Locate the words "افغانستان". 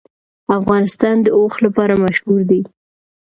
0.59-1.15